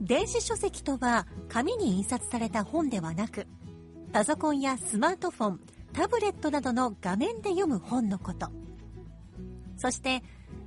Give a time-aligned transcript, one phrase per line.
[0.00, 3.46] 電子書籍とは紙に印刷された本ではなく、
[4.12, 5.60] パソコンやスマートフォン、
[5.92, 8.48] タブレットなどの画面で読む本のこと。
[9.76, 10.22] そして、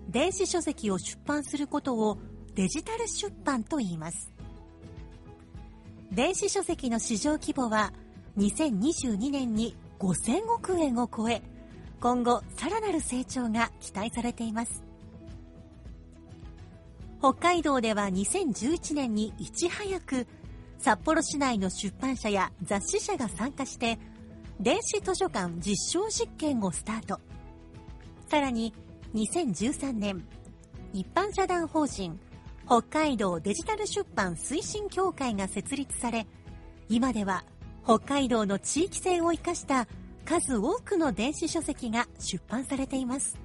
[0.09, 2.17] 電子書籍を出版することを
[2.55, 4.31] デジタル出版と言います。
[6.11, 7.93] 電子書籍の市場規模は
[8.37, 11.41] 2022年に5000億円を超え、
[11.99, 14.86] 今後さらなる成長が期待されています。
[17.19, 20.27] 北海道では2011年にいち早く
[20.77, 23.97] 札幌市内の出版社や雑誌社が参加して
[24.59, 27.19] 電子図書館実証実験をスタート。
[28.29, 28.73] さらに
[29.15, 30.27] 2013年、
[30.93, 32.19] 一般社団法人
[32.65, 36.27] 北海道デジタル出版推進協会が設立され、
[36.89, 37.45] 今では
[37.83, 39.87] 北海道の地域性を生かした
[40.25, 43.39] 数多くの電子書籍が出版されています。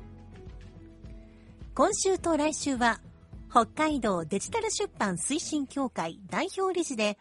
[1.74, 3.00] 今週と来週は、
[3.53, 7.19] 北海道デジタル出版推進協会代表理事で、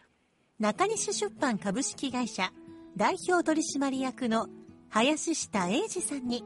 [0.58, 2.54] 中西出版株式会社
[2.96, 4.48] 代表取締役の
[4.88, 6.42] 林下英二さんに、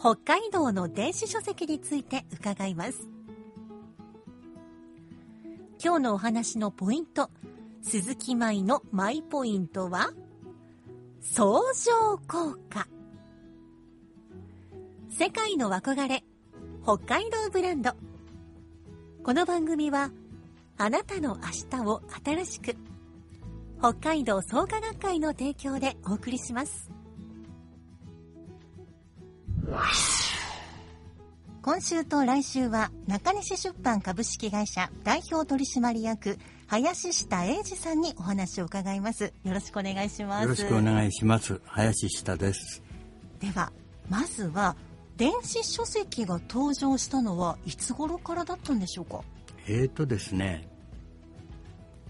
[0.00, 3.06] 北海道の電子書籍について伺います。
[5.84, 7.28] 今日のお話のポイント、
[7.82, 10.14] 鈴木舞のマイポイントは、
[11.20, 12.88] 相乗効果。
[15.10, 16.24] 世界の憧れ、
[16.82, 17.92] 北海道ブランド。
[19.24, 20.10] この番組は、
[20.76, 22.76] あなたの明日を新しく、
[23.78, 26.90] 北海道創価学会の提供でお送りします。
[31.62, 39.32] 今週と来週は中西出版株式会社代表取締役林下英二さんにお話を伺います。
[39.42, 40.42] よろしくお願いします。
[40.42, 41.62] よろしくお願いします。
[41.64, 42.82] 林下です。
[43.40, 43.72] では、
[44.10, 44.76] まずは
[45.16, 49.20] 電子書籍が登場したのはいつ頃からだったんでしょうか？
[49.66, 50.66] えーとですね、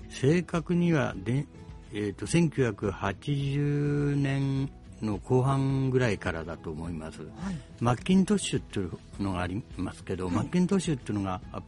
[0.09, 1.47] 正確にはで、
[1.93, 4.71] えーと1980年
[5.03, 7.21] の後半ぐらいからだと思います。
[7.21, 7.29] はい。
[7.81, 8.93] マッキントッシュっていう
[9.23, 11.63] のがありますけど、はいマッキントッシュっていうのがあ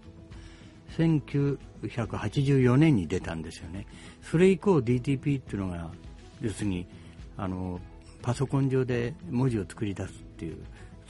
[0.96, 3.86] 1984年に出たんですよね。
[4.22, 5.90] それ以降 DTP っていうのが
[6.40, 6.86] 要するに
[7.36, 7.78] あの
[8.22, 10.56] パソコン上で文字を作り出すっていう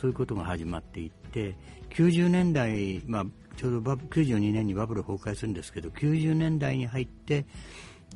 [0.01, 1.57] そういうことが始まっていって
[1.91, 3.25] 90年代、まあ、
[3.57, 7.47] ちょうどバブ92年にバブル崩壊するんですけど90年代に入って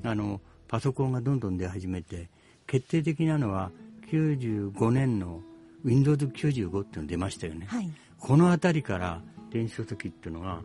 [0.02, 2.28] あのパソコンがどんどん出始めて
[2.66, 3.70] 決定的なのは
[4.10, 5.40] 95年の
[5.84, 7.66] Windows95 っていうの出ましたよね。
[7.68, 7.90] はい。
[8.18, 10.60] この辺りから電子書籍っていうのが、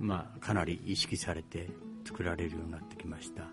[0.00, 1.68] まあ、かなり意識されて
[2.04, 3.44] 作られるようになってきました。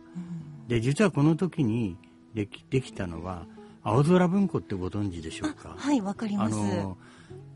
[0.68, 1.98] で、実はこの時に
[2.34, 3.46] できできたのは、
[3.84, 5.76] 青空文庫ってご存知でしょうか？
[5.78, 6.56] はい、わかります。
[6.56, 6.98] あの、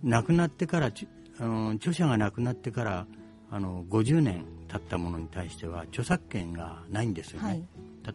[0.04, 1.08] 亡くなってから、ち
[1.40, 3.08] あの著者が亡くなってから、
[3.50, 7.48] あの、50年経ったものに対しては著作権がないんですよね。
[7.48, 7.64] はい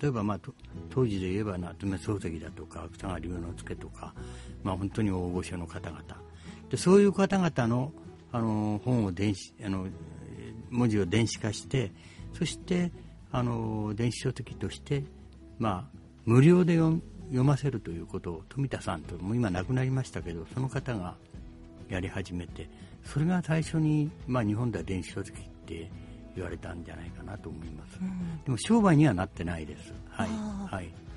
[0.00, 0.54] 例えば、まあ、と
[0.88, 4.14] 当時で言えば夏目漱石だとか芥川龍之介とか、
[4.62, 6.02] まあ、本当に大御所の方々
[6.70, 7.92] でそういう方々の
[8.32, 11.92] あの本を電子あのえー文字を電子化して
[12.32, 12.90] そして
[13.30, 15.04] あの電子書籍として、
[15.58, 17.02] まあ、無料で読
[17.32, 21.14] 読ませるということを富田さんともう今亡くなりましたけどその方が
[21.88, 22.68] やり始めて
[23.04, 25.90] それが最初に、まあ、日本では電子書籍って
[26.36, 27.98] 言われたんじゃないかなと思います、
[28.44, 29.92] でも商売にはなってないです。
[30.08, 30.28] はい。
[30.70, 31.11] はい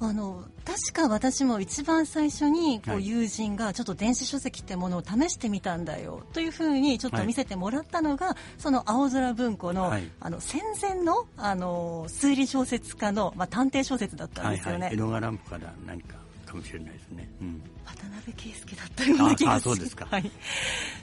[0.00, 3.00] あの確か私も一番最初にこはい。
[3.00, 10.08] う友人がちょっと電子書籍ってものを試してみたんだよというふうにちょっと見せてもらったのが、その青空文庫の,、はい。
[10.20, 16.14] あの戦前のあの推理小説家の、まあ、探偵小説だったんですよね、はいはい、江戸川乱歩から何か
[16.46, 20.06] かもしれないですね、うん、渡辺圭介だったような気がああそうですか。
[20.10, 20.30] はい、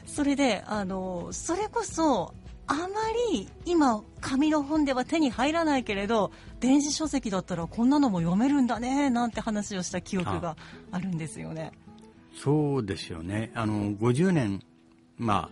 [0.05, 2.33] それであのそれこそ
[2.67, 2.87] あま
[3.31, 10.57] り今紙の本では手に入らないけれど電子書籍だったらこんなのも読めるんだねなんて話をした記憶が
[10.91, 10.99] あ。
[10.99, 11.71] るんですよね。
[12.35, 13.51] そうですよね。
[13.53, 14.61] あの50年、
[15.17, 15.49] ま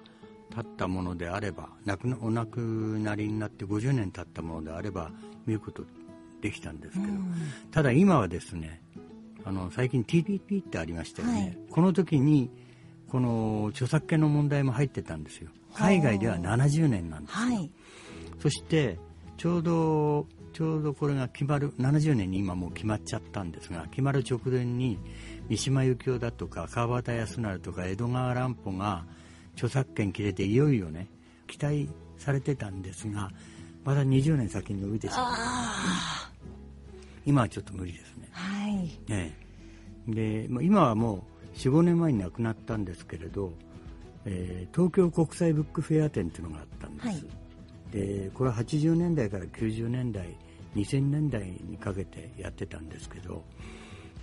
[0.51, 5.11] あ、経ったものであれば亡くなお亡くなりになって50年経ったものであれば
[5.45, 5.83] 見ること
[6.41, 7.33] できたんですけど、うん。
[7.71, 8.81] ただ今はですね
[9.45, 11.57] あの最近 TPP ってありましたよね、はい。
[11.69, 12.49] この時に
[13.09, 17.71] この著作権の問題も入ってたんですよ海外では70年なんですよ、はい。
[18.41, 18.99] そして
[19.37, 24.99] ちょうどちょうどこれが決まる70年に今もう決まっちゃったんですが決まる直前に
[25.49, 29.05] 三島由紀夫だとか川端康成とか江戸川乱歩が
[29.55, 31.07] 著作権切れていよいよね
[31.47, 33.31] 期待されてたんですが
[33.83, 36.31] まだ20年先に伸びてしまうあ
[37.25, 38.37] 今はちょっと無理ですねあ。
[38.37, 38.99] はい。
[39.09, 39.43] ええ
[40.07, 43.53] で、まあ、今はもう45年前に亡くなったんですけれど、
[44.25, 47.23] えー東京国際ブックフェア展というのがあったんです、はい。
[47.91, 50.35] でこれは80年代から90年代
[50.75, 53.43] 2000年代にかけてやってたんですけど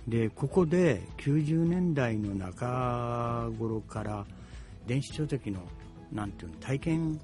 [0.07, 4.25] でここで90年代の中頃から
[4.87, 5.61] 電子書籍の
[6.11, 7.19] なんていうの体験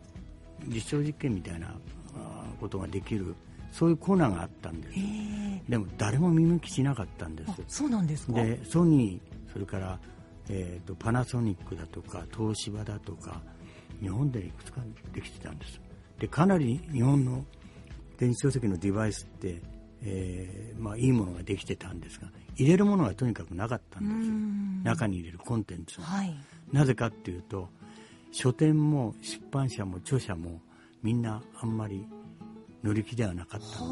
[0.67, 1.73] 実証実験みたいな
[2.61, 3.35] ことができる
[3.71, 4.93] そういうコーナーがあったんです。
[4.97, 7.51] ええでも誰も見向きしなかったんです。
[7.51, 8.33] あそうなんですか？
[8.33, 9.99] でソニーそれから、
[10.49, 13.41] えー、とパナソニックだとか東芝だとか
[14.01, 14.81] 日本でいくつか
[15.13, 15.81] できてたんです。
[16.19, 17.45] でかなり日本の
[18.17, 19.61] 電子書籍のデバイスって、
[20.03, 26.33] えーまあ、いいものができてたんですが入れるものがとにかくなかったんです中に入れるコンテンツがはい。
[26.71, 27.69] なぜかっていうと
[28.31, 30.61] 書店も出版社も著者も
[31.03, 32.05] みんなあんまり
[32.83, 33.83] 乗り気ではなかったんですよ。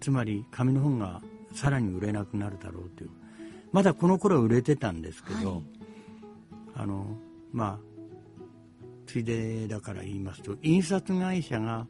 [0.00, 1.22] つまり紙の本が
[1.52, 3.10] さらに売れなくなるだろうという
[3.72, 5.62] まだこの頃は売れてたんですけど、はい。
[6.74, 7.18] あの
[7.52, 7.78] まあ
[9.06, 11.86] ついでだから言いますと印刷会社が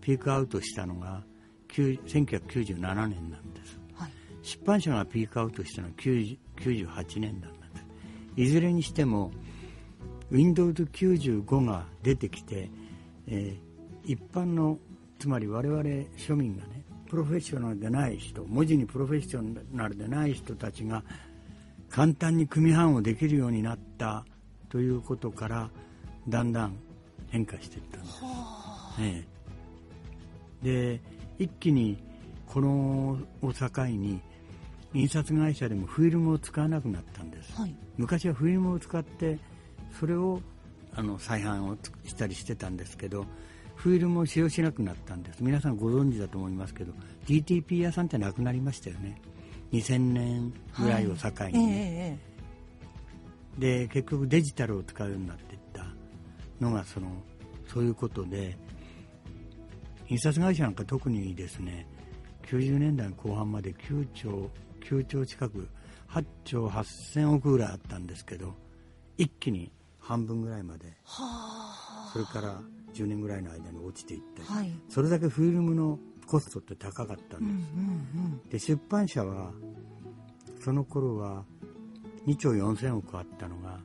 [0.00, 1.22] ピークアウトしたのが
[1.68, 3.78] 9 1997年なんです。
[3.94, 4.10] はい。
[4.42, 7.60] 出版社がピークアウトしたのは90 98年なんです。
[8.36, 9.30] いずれにしても
[10.30, 12.70] Windows95 が出てきて、
[13.26, 13.70] えー
[14.04, 14.78] 一般の
[15.18, 15.82] つまり我々
[16.16, 21.02] 庶民がねプロフェッショナルでない人文字にプロフェッショナルでない人たちが
[21.88, 24.24] 簡単に組版をできるようになった
[24.68, 25.70] ということから
[26.28, 26.76] だんだん
[27.30, 28.14] 変化していったんです、
[29.00, 29.40] ええ
[30.62, 31.00] で
[31.38, 31.96] 一気に
[32.46, 34.20] このを境に
[34.92, 37.74] 印刷会社でもフィルムを使わなくなったんです、はい。
[37.96, 39.38] 昔はフィルムを使って
[39.98, 40.42] それを
[40.94, 43.24] あの再販をつしたりしてたんですけど
[43.80, 45.42] フィルムを使用しなくなったんです。
[45.42, 46.92] 皆さんご存知だと思いますけど
[47.26, 49.20] DTP 屋さんってなくなりましたよね。
[49.72, 52.30] 2000年ぐらいを境にね、えええ
[53.58, 55.84] で結局デジタルを使うようになっていった
[56.60, 57.08] のがその
[57.66, 58.56] そういうことで
[60.08, 61.86] 印刷会社なんか特にですね
[62.46, 64.50] 90年代の後半まで9兆
[64.82, 65.68] 9兆近く
[66.08, 68.54] 8兆8000億ぐらいあったんですけど
[69.16, 69.70] 一気に
[70.10, 70.96] 半分ぐらいまで。
[72.12, 72.60] それから
[72.94, 74.72] 10年ぐらいの間に落ちていったり、はい。
[74.88, 79.52] それだけフィルムのコストって高かったんです、うんうんで出版社は
[80.60, 81.44] その頃は
[82.26, 83.78] 2兆4000億あったのが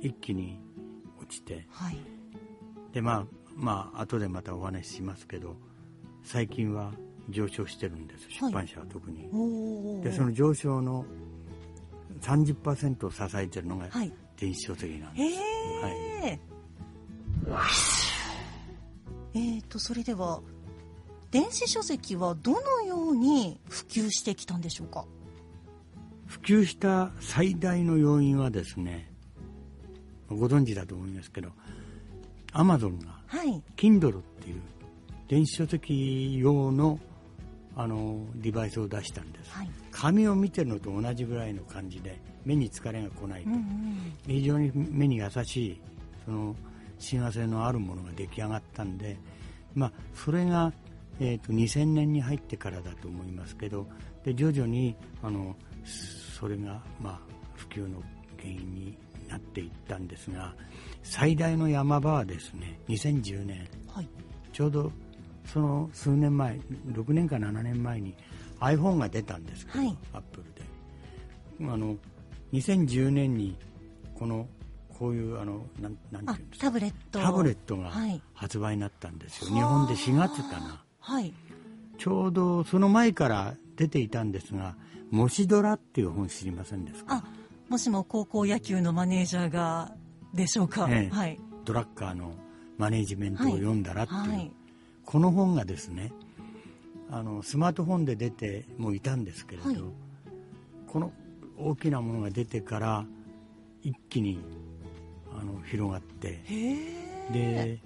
[0.00, 0.60] 一気に
[1.20, 1.66] 落ちて。
[1.70, 1.98] はい。
[2.92, 3.26] でまあ
[3.56, 5.56] まあ後でまたお話ししますけど
[6.22, 6.92] 最近は
[7.28, 8.28] 上昇してるんです。
[8.40, 8.52] はい。
[8.52, 10.00] 出版社は特に、おお。
[10.04, 11.04] でその上昇の
[12.20, 14.12] 30%を支えてるのがはい
[14.42, 16.38] 電子書籍なんです、へえ。
[19.34, 20.40] えーとそれでは
[21.30, 25.04] 電子書籍はどのように普及してきたんでしょうか？
[26.26, 29.08] 普及した最大の要因はですね
[30.28, 31.50] ご存知だと思いますけど
[32.52, 33.62] アマゾンがはい。
[33.76, 34.60] Kindle っていう
[35.28, 36.98] 電子書籍用の
[37.76, 39.70] あのデバイスを出したんです、はい。
[39.90, 44.14] 紙を見てるのと同じぐらいの感じで目に疲れが来ないと、うんうん。
[44.26, 45.80] 非常に目に優しい
[46.24, 46.54] その
[46.98, 49.18] 親和性のあるものが出来上がったんで、
[49.74, 50.72] まあ、それが、
[51.20, 53.86] えー、と2000年に入ってからだと思いますけど
[54.24, 55.56] で徐々にあの
[56.38, 57.20] それが、まあ、
[57.56, 58.00] 普及の
[58.38, 58.96] 原因に
[59.28, 60.54] なっていったんですが
[61.02, 64.08] 最大の山場はですね2010年はい。
[64.52, 64.92] ちょうど
[65.46, 66.58] その数年前
[66.88, 68.14] 6年か7年前に
[68.60, 69.96] iPhone が出たんですけど、はい。
[70.14, 71.72] アップルで。
[71.72, 71.96] あの
[72.52, 73.56] 2010年に
[74.14, 74.46] この
[74.98, 76.66] こういうあのなんなんあていうんですか？
[76.66, 77.18] タブレット。
[77.20, 78.22] タブレットがはい。
[78.34, 80.82] 発売になったんですよ、日本で4月かな。
[81.00, 81.32] はい。
[81.98, 84.76] ちょうどその前から出ていたんですが
[85.10, 87.16] 「もしドラ」っていう本知りませんですか？
[87.16, 87.24] あ
[87.68, 89.92] もしも高校野球のマネージャーが
[90.34, 90.86] でしょうか？
[90.90, 91.14] ええ。
[91.14, 91.38] はい。
[91.64, 92.34] ドラッカーの
[92.78, 94.52] マネジメントを読んだらっていう、はい
[95.04, 96.12] この本がですね
[97.10, 99.82] あのスマートフォンで出てもいたんですけれど、はい。
[100.86, 101.12] この
[101.58, 103.04] 大きなものが出てから
[103.82, 104.40] 一気に
[105.30, 106.42] あの広がって
[107.32, 107.78] で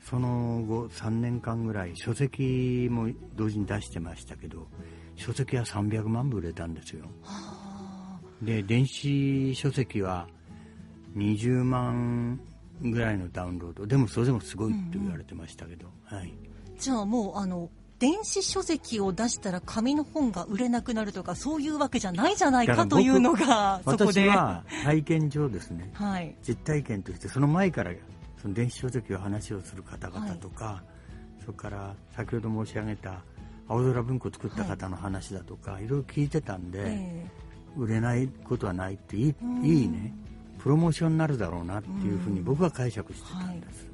[0.00, 4.66] その後3年間ぐらい書籍も同時に出してましたけど
[5.16, 7.06] 書籍は300万部売れたんですよ。
[7.22, 10.26] はで電子書籍は
[11.16, 12.40] 20万
[12.82, 13.86] ぐらいのダウンロード。
[13.86, 16.34] でもそれでもすごいって言われてましたけど、はい、
[16.76, 24.22] あじゃあもうあの電子書籍を出したら紙の本が売れなくなるとかそういうわけじゃないじゃないだかというのがそこで。
[24.24, 25.90] 私は体験上ですね。
[25.94, 26.34] はい。
[26.46, 27.92] 実体験としてその前から
[28.40, 30.82] その電子書籍を話をする方々とか、
[31.44, 33.22] それから先ほど申し上げた
[33.68, 37.30] 青空文庫作った方の話だとか、い、ろいろ聞いてたんで、え。
[37.76, 39.64] 売れないことはないっていい,、うん。
[39.64, 40.12] いいね
[40.62, 43.88] プロモーションになるだろうなっていうふうに僕は解釈してたんです、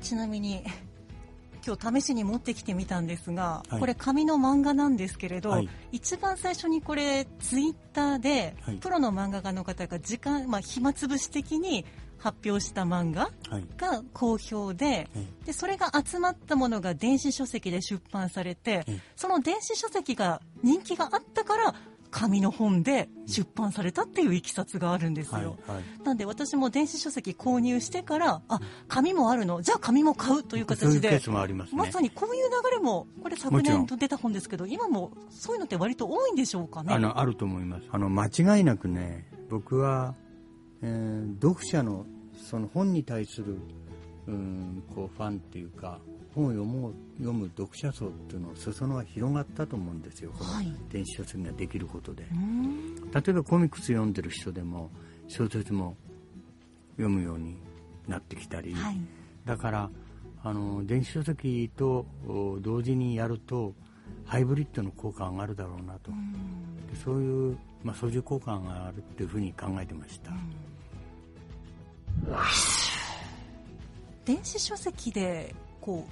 [0.00, 0.62] えちなみに
[1.66, 3.80] 今日試しに持ってきてみたんですが、はい。
[3.80, 5.68] これ紙の漫画なんですけれど、はい。
[5.92, 8.76] 一番最初にこれツイッターで、はい。
[8.76, 11.86] プロの漫画家の方が時間、まあ、暇つぶし的に
[12.18, 13.66] 発表した漫画はい。
[13.78, 21.74] が好評でえでそれが集まったものが電子書籍で出版されてええその電子書籍が人気があったから
[22.16, 25.34] 紙の本で出版されたっていういきさつがあるんですよ。
[25.34, 25.40] は
[25.72, 26.04] いはい。
[26.04, 29.62] なんで私も電子書籍購入してからあ紙もあるの？
[29.62, 31.10] じゃあ紙も買うという形で。
[31.54, 31.76] ますね。
[31.76, 36.94] まさにこういう流れもこれ昨年と出た本ですけど今もそういうのって割と多いんでしょうかね？
[36.94, 37.86] あのあると思います。
[37.90, 40.14] あの間違いなくね僕は、
[40.82, 42.06] えー読者の
[42.48, 43.58] その本に対する
[44.26, 45.98] うんこうファンっていうか
[46.34, 52.24] 本を読もう読む読者層っていうの裾野は広がったと思うんですよこの電子書籍ができることで、
[53.12, 54.90] 例えばコミックス読んでる人でも
[55.28, 55.96] 小説も
[56.96, 57.56] 読むように
[58.08, 58.96] なってきたり、はい
[59.44, 59.90] だから
[60.42, 62.06] あの電子書籍と
[62.60, 63.74] 同時にやると
[64.26, 66.14] ハイブリッドの効果上がるだろうなと、う
[66.92, 70.32] でそういう、まあ、操縦効果が上がるっていうふうに考えてました、
[74.24, 76.06] 電子書籍でこ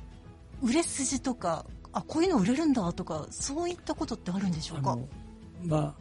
[0.62, 4.92] う売れ筋とかあこういうの売れるんだとかそういったことってあるんでしょうか？
[4.92, 5.08] あの
[5.64, 5.94] まあ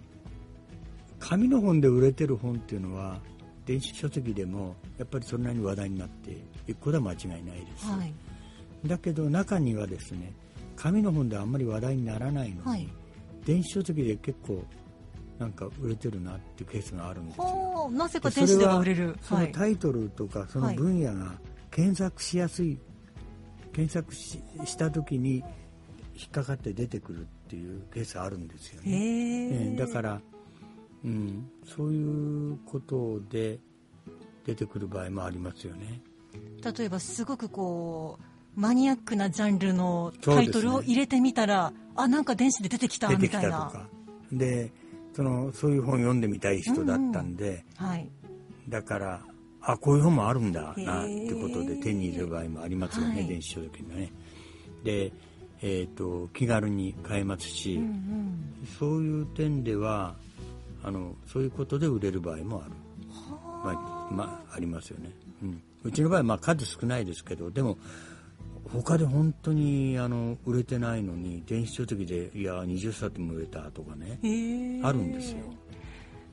[1.19, 3.19] 紙の本で売れてる本っていうのは
[3.65, 6.31] 電子書籍でもやっぱりそれなりに話題になって
[6.67, 8.13] いくことは間違いないです、はい。
[8.85, 10.33] だけど中にはですね
[10.75, 12.89] 紙の本ではあんまり話題にならないのに、はい。
[13.45, 14.63] 電子書籍で結構
[15.37, 17.43] なんか売れてるなっていうケースがあるんですよ。
[17.43, 19.15] はあなぜかで電子では売れる。
[19.21, 21.33] そのタイトルとかその分野が
[21.71, 22.77] 検索しやすい、
[23.73, 25.43] 検索しした時に
[26.15, 30.21] 引っかかって出てくるっていうケースあるんですよへね、えええだから、
[31.03, 33.59] うん、そういうことで
[34.45, 36.01] 出てくる場合もありますよね。
[36.77, 43.87] 例えばすごくこうマニアックなジャンルのタイトルを入れてみたら、あなんか電子で出てきた出てきたとみたいなか。
[44.31, 44.71] で
[45.13, 48.09] そのそういう本読んでみたい人だったんで、はい。
[48.67, 49.21] だから
[49.63, 53.27] あこういう本もあるんだなってことで手に入れる場合もありますよね、はい。
[53.27, 54.11] 電子書籍のね。
[54.83, 55.11] で、
[55.61, 58.67] えー、と気軽に買えますし、うんうん。
[58.79, 60.15] そういう点では
[60.83, 62.71] あのそういうことで売れる場合もある、
[63.63, 65.11] まあまあ、ありますよね、
[65.43, 67.77] うん、うちの場合はまあ数少ないですけどでも
[68.73, 74.19] 他で本当にあの売れてないのに電子書籍でいや20冊も売れたとかね
[74.83, 75.37] あるんですよ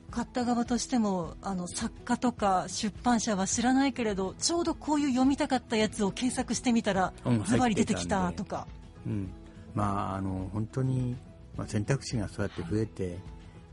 [0.09, 8.67] 買った側としてもあの作家とか出版社は知らないけれどちょうどこういう読みたかったやつを検索してみたらうんズバリ出てきたとか、
[9.05, 9.29] うん、
[9.73, 11.15] まああの本当に、
[11.55, 13.19] まあ、選択肢がそうやって増えて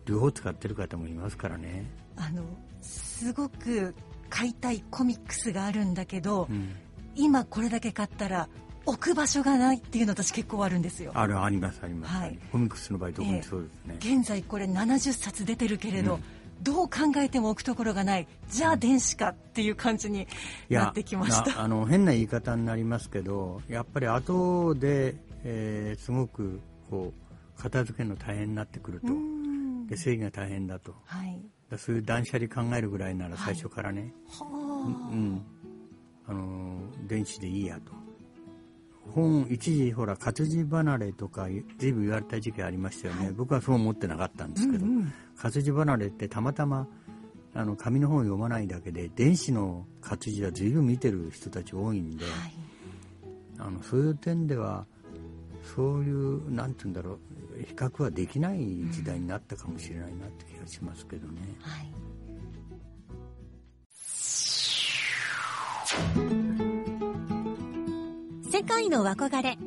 [0.04, 1.84] 両方使ってる方もいますからね、
[2.16, 2.44] あの
[2.80, 3.92] すごく
[4.30, 6.76] 買いたいコミックスがあるんだけど、うん、
[7.16, 8.48] 今これだけ買ったら
[8.86, 11.12] 置く場所がないっていうの私結構あるんですよ。
[11.14, 12.38] あるありますあります、はい。
[12.50, 16.22] コミックスの場合特にそうですね、現在これ70冊出てるけれど、うん。
[16.62, 18.26] どう考えても置くところがない。
[18.48, 20.26] じゃあ電子かっていう感じに
[20.70, 21.56] なってきました。
[21.56, 27.12] なあの変な言い方になりますけどやっぱり後で、えーすごくこ
[27.58, 29.08] う片付けるの大変になってくると。
[29.08, 29.86] うん。
[29.86, 30.94] で整理が大変だと。
[31.04, 31.38] はい。
[31.70, 34.44] だそういう断捨離考えるぐらいなら最初からね、は
[35.12, 35.42] うん、
[36.26, 36.78] あの
[37.08, 38.05] 電子でいいやと
[39.14, 41.48] 本一時ほら活字離れとか
[41.78, 45.12] 随分言われた時期ありましたよね、僕はそう思ってなかったんですけど、うんうん。
[45.36, 46.86] 活字離れってたまたま
[47.54, 52.32] あの紙の本を読まないだけで電子の活字は随分見てる人たち多いんで、はい。
[53.58, 54.86] あのそういう点では
[55.74, 57.18] そういうなんて言うんだろう
[57.66, 58.58] 比較はできない
[58.90, 61.40] 時代になったかもしれないなって気がしますけどね。
[61.60, 61.90] はい
[68.56, 69.58] 世界の憧れ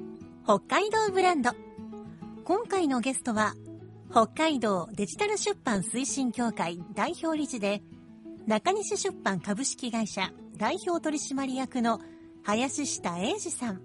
[0.43, 1.51] 北海道ブランド。
[2.43, 3.53] 今回のゲストは
[4.09, 7.83] 北海道デジタル出版推進協会代表理事で
[8.47, 12.01] 中西出版株式会社代表取締役の
[12.41, 13.81] 林下英二さん。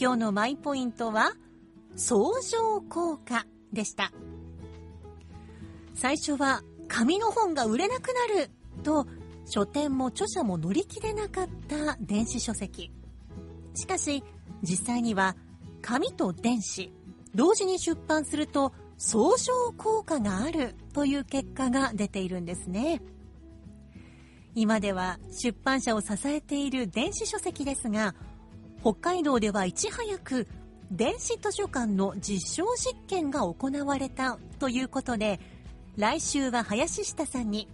[0.00, 1.32] 今日のマイポイントは
[1.94, 3.44] 相乗効果
[3.74, 4.12] でした。
[5.94, 8.50] 最初は紙の本が売れなくなる
[8.82, 9.06] と
[9.44, 12.90] 書店も著者も乗り切れなかった電子書籍。
[13.74, 14.22] しかし
[14.62, 15.36] 実際には
[15.82, 16.92] 紙と電子
[17.34, 23.00] 同時に出版すると相乗効果があるという結果が出ているんですね。
[24.54, 28.16] 今では出版社を支えている電子書籍ですが
[28.80, 30.48] 北海道ではいち早く
[30.90, 35.38] 電子図書館の実証実験が行われたということで
[35.96, 37.68] 来週は林下さんに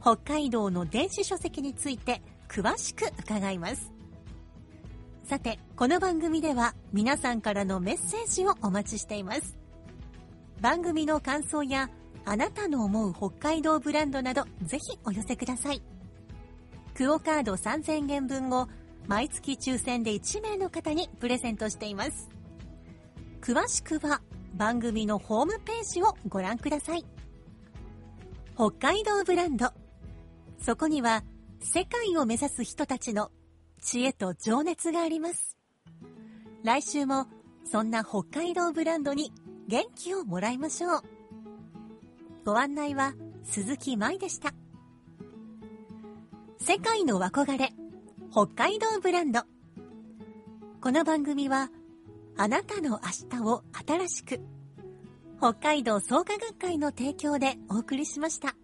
[0.00, 3.92] 北海道の電子書籍について詳しく伺います。
[5.24, 9.56] さてこの番組では皆さんからのメッセージをお待ちしています。
[10.60, 11.90] 番組の感想や
[12.24, 15.82] あなたの思う北海道ブランドなどぜひお寄せください。
[16.94, 18.68] クオカード3000円分を
[19.06, 22.28] 毎月抽選で1名の方にプレゼントしています。
[23.40, 24.20] 詳しくは
[24.54, 27.04] 番組のホームページをご覧ください。
[28.54, 29.70] 北海道ブランド。
[30.58, 31.22] そこには
[31.60, 33.30] 世界を目指す人たちの
[33.82, 35.58] 知恵と情熱があります。
[36.62, 37.26] 来週も
[37.64, 39.32] そんな北海道ブランドに
[39.68, 41.02] 元気をもらいましょう。
[42.44, 44.54] ご案内は鈴木舞でした。
[46.60, 47.70] 世界の憧れ
[48.30, 49.40] 北海道ブランド。
[50.80, 51.68] この番組は
[52.36, 54.40] あなたの明日を新しく
[55.38, 58.54] 北海道創価学会の提供でお送りしました。